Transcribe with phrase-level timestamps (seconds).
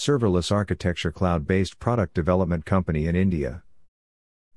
[0.00, 3.62] serverless architecture cloud based product development company in India.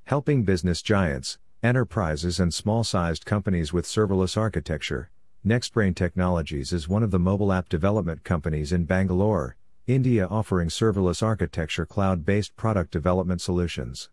[0.06, 5.12] Helping business giants, enterprises, and small sized companies with serverless architecture,
[5.46, 11.22] NextBrain Technologies is one of the mobile app development companies in Bangalore, India offering serverless
[11.22, 14.10] architecture cloud based product development solutions.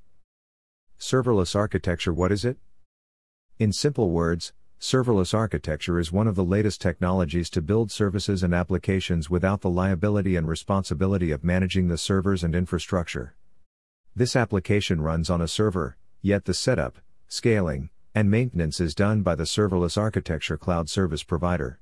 [0.99, 2.57] Serverless architecture What is it?
[3.57, 8.55] In simple words, serverless architecture is one of the latest technologies to build services and
[8.55, 13.37] applications without the liability and responsibility of managing the servers and infrastructure.
[14.17, 16.97] This application runs on a server, yet the setup,
[17.29, 21.79] scaling, and maintenance is done by the serverless architecture cloud service provider.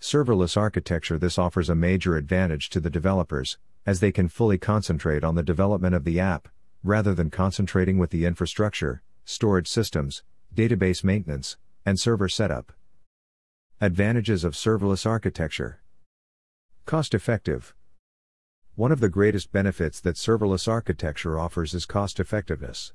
[0.00, 5.24] Serverless architecture This offers a major advantage to the developers, as they can fully concentrate
[5.24, 6.46] on the development of the app,
[6.84, 10.22] rather than concentrating with the infrastructure, storage systems,
[10.54, 12.72] database maintenance, and server setup.
[13.80, 15.82] Advantages of serverless architecture
[16.86, 17.74] Cost effective.
[18.76, 22.92] One of the greatest benefits that serverless architecture offers is cost effectiveness.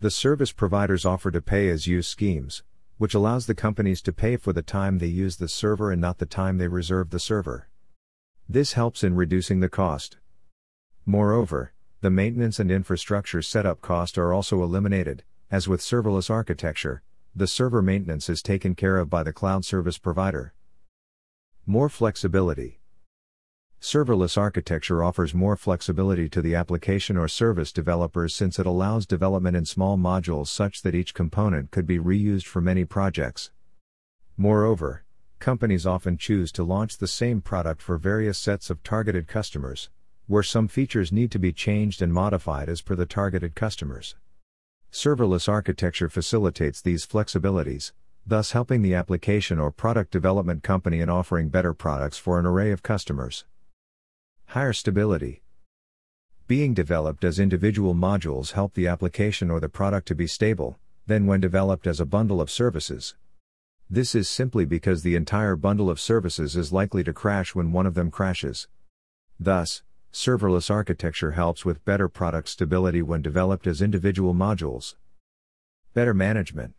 [0.00, 2.62] The service providers offer to pay as use schemes,
[2.98, 6.18] which allows the companies to pay for the time they use the server and not
[6.18, 7.68] the time they reserve the server.
[8.48, 10.18] This helps in reducing the cost.
[11.04, 17.02] Moreover, the maintenance and infrastructure setup cost are also eliminated, as with serverless architecture,
[17.38, 20.54] the server maintenance is taken care of by the cloud service provider.
[21.66, 22.80] More flexibility.
[23.78, 29.54] Serverless architecture offers more flexibility to the application or service developers since it allows development
[29.54, 33.50] in small modules such that each component could be reused for many projects.
[34.38, 35.04] Moreover,
[35.38, 39.90] companies often choose to launch the same product for various sets of targeted customers,
[40.26, 44.16] where some features need to be changed and modified as per the targeted customers.
[44.92, 47.92] Serverless architecture facilitates these flexibilities,
[48.26, 52.70] thus helping the application or product development company in offering better products for an array
[52.70, 53.44] of customers.
[54.46, 55.42] Higher stability.
[56.46, 61.26] Being developed as individual modules help the application or the product to be stable, than
[61.26, 63.14] when developed as a bundle of services.
[63.88, 67.86] This is simply because the entire bundle of services is likely to crash when one
[67.86, 68.66] of them crashes.
[69.38, 69.82] Thus,
[70.16, 74.94] serverless architecture helps with better product stability when developed as individual modules.
[75.92, 76.72] Better management.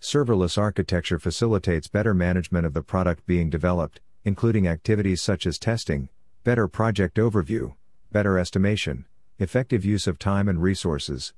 [0.00, 6.08] Serverless architecture facilitates better management of the product being developed, including activities such as testing,
[6.42, 7.74] better project overview,
[8.10, 9.04] better estimation,
[9.38, 11.34] effective use of time and resources.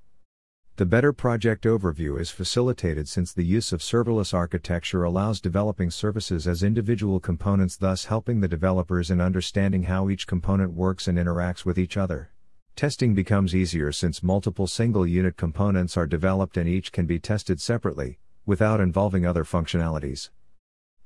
[0.76, 6.48] The better project overview is facilitated since the use of serverless architecture allows developing services
[6.48, 11.64] as individual components, thus helping the developers in understanding how each component works and interacts
[11.64, 12.32] with each other.
[12.74, 17.60] Testing becomes easier since multiple single unit components are developed and each can be tested
[17.60, 20.30] separately, without involving other functionalities.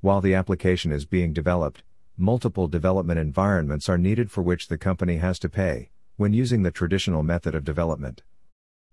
[0.01, 1.83] While the application is being developed,
[2.17, 6.71] multiple development environments are needed for which the company has to pay, when using the
[6.71, 8.23] traditional method of development.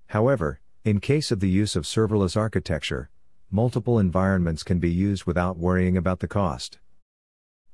[0.08, 3.10] However, in case of the use of serverless architecture,
[3.50, 6.78] multiple environments can be used without worrying about the cost.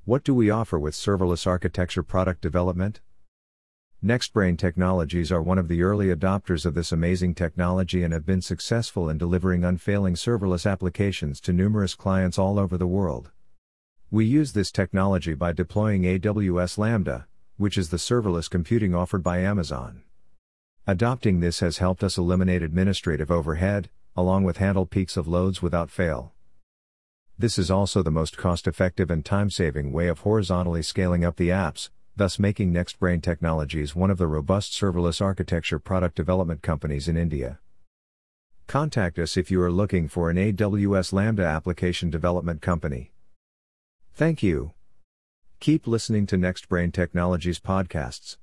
[0.06, 3.02] What do we offer with serverless architecture product development?
[4.02, 8.42] NextBrain Technologies are one of the early adopters of this amazing technology and have been
[8.42, 13.30] successful in delivering unfailing serverless applications to numerous clients all over the world.
[14.10, 19.40] We use this technology by deploying AWS Lambda, which is the serverless computing offered by
[19.40, 20.04] Amazon.
[20.88, 25.92] Adopting this has helped us eliminate administrative overhead, along with handle peaks of loads without
[25.92, 26.34] fail.
[27.38, 31.36] This is also the most cost effective and time saving way of horizontally scaling up
[31.36, 37.08] the apps, thus making NextBrain Technologies one of the robust serverless architecture product development companies
[37.08, 37.60] in India.
[38.66, 43.12] Contact us if you are looking for an AWS Lambda application development company.
[44.14, 44.72] Thank you.
[45.60, 48.38] Keep listening to NextBrain Technologies podcasts.